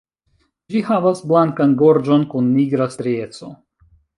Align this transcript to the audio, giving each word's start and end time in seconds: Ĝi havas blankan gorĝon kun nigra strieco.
Ĝi 0.73 0.81
havas 0.87 1.21
blankan 1.31 1.75
gorĝon 1.83 2.27
kun 2.35 2.51
nigra 2.57 2.89
strieco. 2.99 3.53